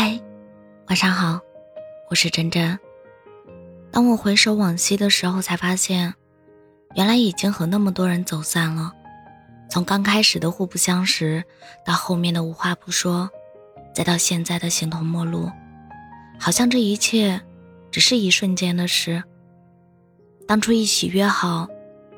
[0.00, 0.16] 嗨，
[0.86, 1.40] 晚上好，
[2.08, 2.78] 我是真真。
[3.90, 6.14] 当我回首往昔的时候，才发现，
[6.94, 8.92] 原来已经和那么多人走散了。
[9.68, 11.42] 从刚开始的互不相识，
[11.84, 13.28] 到后面的无话不说，
[13.92, 15.50] 再到现在的形同陌路，
[16.38, 17.40] 好像这一切
[17.90, 19.20] 只是一瞬间的事。
[20.46, 21.66] 当初一起约好，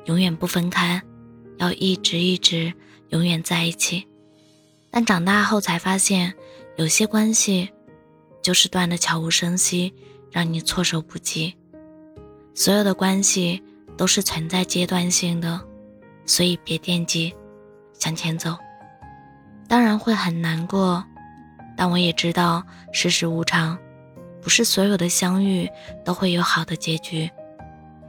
[0.05, 1.01] 永远不分开，
[1.57, 2.71] 要一直一直
[3.09, 4.07] 永远在一起，
[4.91, 6.35] 但长大后才发现。
[6.77, 7.69] 有些关系，
[8.41, 9.93] 就是断的悄无声息，
[10.31, 11.55] 让你措手不及。
[12.55, 13.61] 所有的关系
[13.97, 15.61] 都是存在阶段性的，
[16.25, 17.33] 所以别惦记，
[17.93, 18.57] 向前走。
[19.67, 21.03] 当然会很难过，
[21.77, 23.77] 但我也知道世事无常，
[24.41, 25.69] 不是所有的相遇
[26.03, 27.29] 都会有好的结局。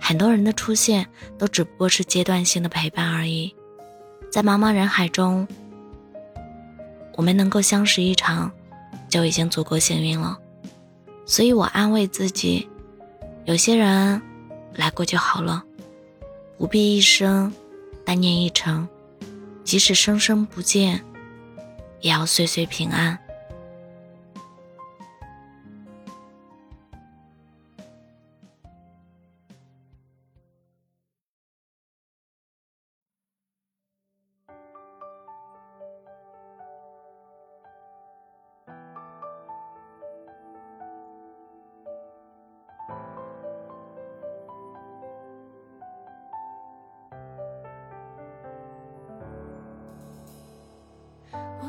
[0.00, 1.06] 很多人的出现
[1.38, 3.54] 都只不过是阶段性的陪伴而已，
[4.30, 5.46] 在茫茫人海中。
[7.14, 8.50] 我们能够相识一场，
[9.08, 10.38] 就已经足够幸运了。
[11.26, 12.68] 所以我安慰自己，
[13.44, 14.20] 有些人
[14.74, 15.62] 来过就好了，
[16.58, 17.52] 不必一生
[18.04, 18.88] 单念一程，
[19.64, 21.04] 即使生生不见，
[22.00, 23.18] 也要岁岁平安。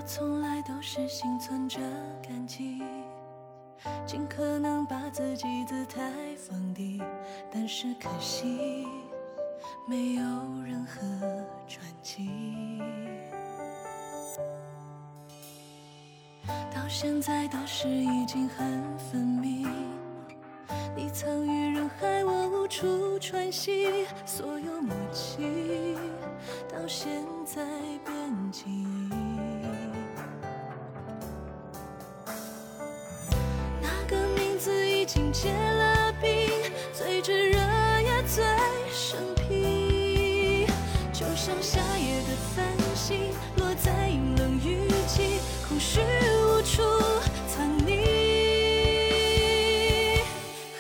[0.05, 1.79] 从来都是心存着
[2.21, 2.83] 感激，
[4.05, 7.01] 尽可能把自己姿态放低，
[7.49, 8.85] 但是可惜
[9.87, 10.23] 没有
[10.65, 10.99] 任何
[11.67, 12.29] 转机。
[16.45, 19.69] 到现在的事已经很分明，
[20.97, 25.97] 你曾于人海，我无处喘息，所有默契
[26.69, 27.09] 到现
[27.45, 27.65] 在
[28.05, 29.22] 变记忆。
[38.33, 38.43] 最
[38.91, 40.65] 生僻，
[41.13, 46.81] 就像夏夜的繁星落在阴冷雨季，空虚无处
[47.47, 47.91] 藏匿。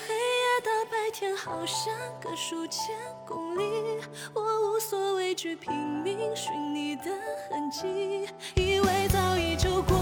[0.01, 3.61] 黑夜到白天好像隔数千公里，
[4.33, 4.41] 我
[4.73, 7.03] 无所畏惧，拼命寻你的
[7.51, 9.95] 痕迹，以为早已走过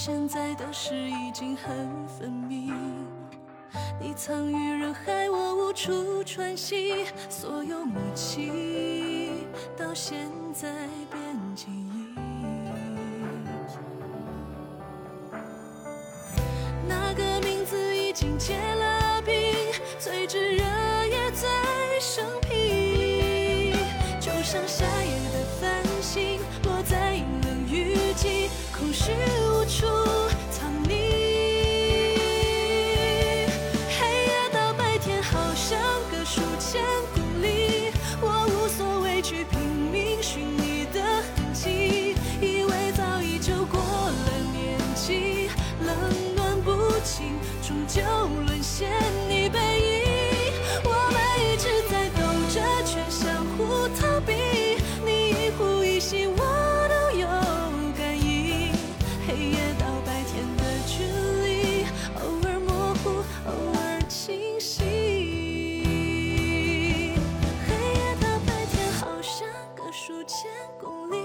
[0.00, 2.72] 现在的事已经很分明，
[4.00, 9.44] 你藏于人海，我无处喘息，所有默契
[9.76, 10.72] 到现在
[11.10, 11.20] 变
[11.56, 12.14] 记忆。
[16.86, 19.34] 那个名字已经结了冰，
[19.98, 20.62] 最炙热
[21.06, 21.48] 也最
[22.00, 23.74] 生僻，
[24.20, 26.37] 就像夏夜的繁星
[48.62, 48.90] 现
[49.28, 50.02] 你背影，
[50.84, 52.20] 我们一直在兜
[52.52, 54.32] 着圈，相互逃避。
[55.04, 56.36] 你一呼一吸，我
[56.88, 57.26] 都有
[57.96, 58.72] 感应。
[59.26, 61.04] 黑夜到白天的距
[61.44, 61.86] 离，
[62.20, 63.08] 偶尔模糊，
[63.46, 64.82] 偶尔清晰。
[67.66, 69.46] 黑夜到白天好像
[69.76, 70.50] 个数千
[70.80, 71.16] 公里，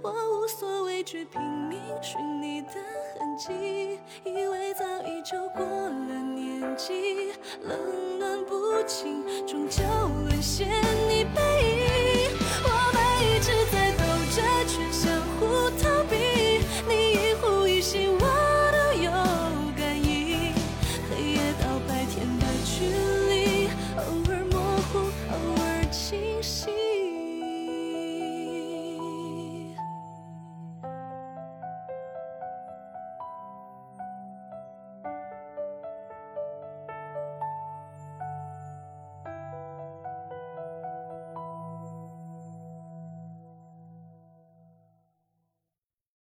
[0.00, 3.11] 我无所畏惧，拼命寻你的痕。
[4.24, 7.32] 以为早已就过了年纪，
[7.62, 9.82] 冷暖不清，终究
[10.28, 10.68] 沦陷
[11.08, 11.51] 你背。